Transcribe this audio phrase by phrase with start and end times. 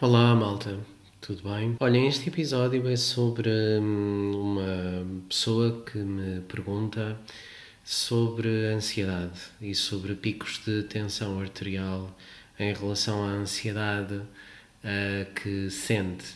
[0.00, 0.78] Olá, malta,
[1.20, 1.74] tudo bem?
[1.80, 3.50] Olha, este episódio é sobre
[3.80, 7.18] hum, uma pessoa que me pergunta
[7.82, 12.16] sobre ansiedade e sobre picos de tensão arterial
[12.60, 16.26] em relação à ansiedade uh, que sente.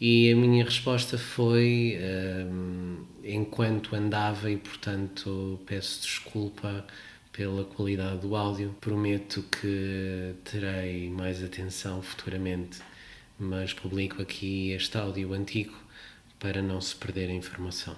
[0.00, 1.98] E a minha resposta foi
[2.50, 6.86] hum, enquanto andava, e portanto peço desculpa
[7.32, 8.74] pela qualidade do áudio.
[8.80, 12.80] Prometo que terei mais atenção futuramente,
[13.38, 15.76] mas publico aqui este áudio antigo
[16.38, 17.96] para não se perder a informação.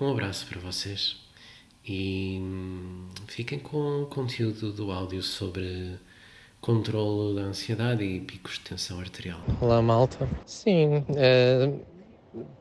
[0.00, 1.16] Um abraço para vocês
[1.86, 5.98] e hum, fiquem com o conteúdo do áudio sobre
[6.60, 9.40] controlo da ansiedade e picos de tensão arterial.
[9.60, 10.28] Olá, malta.
[10.44, 11.80] Sim, uh,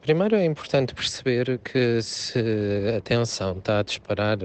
[0.01, 2.39] primeiro é importante perceber que se
[2.97, 4.37] a tensão está a disparar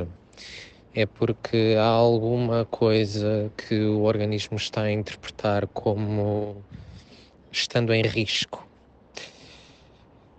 [0.95, 6.65] é porque há alguma coisa que o organismo está a interpretar como
[7.51, 8.69] estando em risco.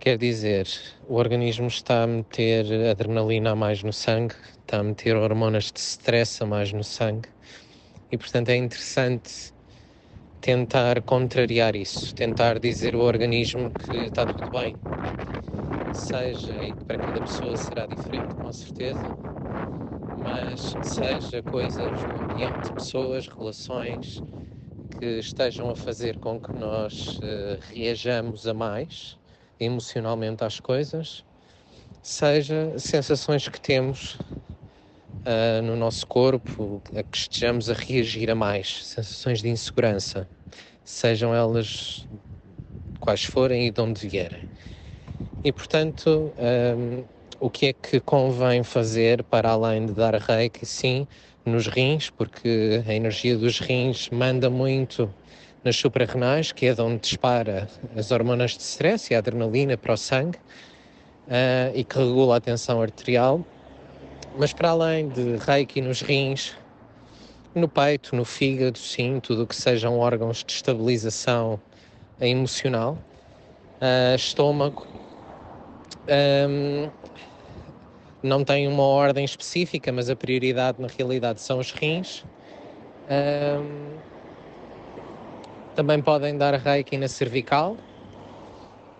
[0.00, 0.66] Quer dizer,
[1.08, 5.80] o organismo está a meter adrenalina a mais no sangue, está a meter hormonas de
[5.80, 7.28] stress a mais no sangue
[8.10, 9.52] e, portanto, é interessante
[10.40, 14.78] tentar contrariar isso, tentar dizer ao organismo que está tudo bem.
[15.90, 19.12] Seja, e para cada pessoa será diferente, com certeza,
[20.22, 24.22] mas seja coisas no ambiente, pessoas, relações
[24.98, 29.18] que estejam a fazer com que nós uh, reajamos a mais
[29.58, 31.24] emocionalmente às coisas,
[32.02, 38.84] seja sensações que temos uh, no nosso corpo, a que estejamos a reagir a mais,
[38.86, 40.28] sensações de insegurança,
[40.84, 42.06] sejam elas
[43.00, 44.48] quais forem e de onde vierem.
[45.44, 46.32] E portanto,
[46.76, 47.04] um,
[47.40, 50.64] o que é que convém fazer para além de dar reiki?
[50.64, 51.06] Sim,
[51.44, 55.12] nos rins, porque a energia dos rins manda muito
[55.62, 59.94] nas suprarrenais, que é de onde dispara as hormonas de stress e a adrenalina para
[59.94, 60.38] o sangue
[61.26, 63.44] uh, e que regula a tensão arterial.
[64.38, 66.54] Mas para além de reiki nos rins,
[67.54, 71.60] no peito, no fígado, sim, tudo o que sejam órgãos de estabilização
[72.20, 72.98] emocional,
[73.80, 74.86] uh, estômago,
[76.08, 76.90] um,
[78.22, 82.24] não tem uma ordem específica, mas a prioridade na realidade são os rins.
[83.08, 84.00] Um,
[85.74, 87.76] também podem dar reiki na cervical,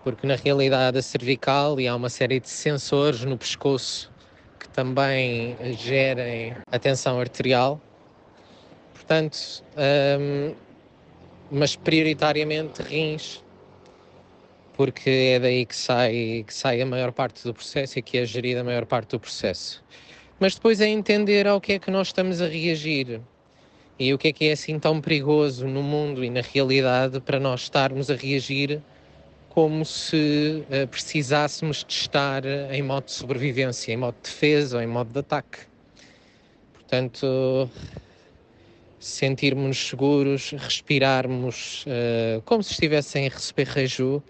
[0.04, 4.12] porque na realidade a cervical e há uma série de sensores no pescoço
[4.60, 7.80] que também gerem a tensão arterial.
[8.92, 9.38] Portanto,
[10.20, 10.54] um,
[11.50, 13.45] mas prioritariamente rins
[14.76, 18.26] porque é daí que sai, que sai a maior parte do processo e que é
[18.26, 19.82] gerida a maior parte do processo.
[20.38, 23.20] Mas depois é entender ao que é que nós estamos a reagir
[23.98, 27.40] e o que é que é assim tão perigoso no mundo e na realidade para
[27.40, 28.82] nós estarmos a reagir
[29.48, 34.82] como se uh, precisássemos de estar em modo de sobrevivência, em modo de defesa ou
[34.82, 35.60] em modo de ataque.
[36.74, 37.70] Portanto,
[38.98, 44.22] sentirmos seguros, respirarmos uh, como se estivessem a receber reju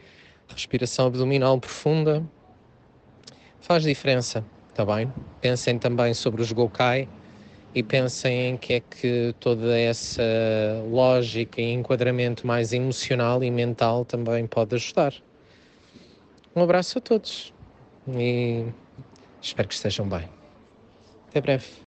[0.49, 2.23] respiração abdominal profunda
[3.61, 5.12] faz diferença, está bem?
[5.41, 7.09] Pensem também sobre os Gokai
[7.75, 10.23] e pensem em que é que toda essa
[10.89, 15.12] lógica e enquadramento mais emocional e mental também pode ajudar.
[16.55, 17.53] Um abraço a todos
[18.09, 18.65] e
[19.43, 20.28] espero que estejam bem.
[21.28, 21.84] Até breve.